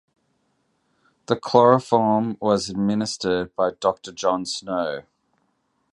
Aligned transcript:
The 1.27 1.35
chloroform 1.35 2.35
was 2.41 2.71
administered 2.71 3.55
by 3.55 3.73
Doctor 3.79 4.11
John 4.11 4.47
Snow. 4.47 5.03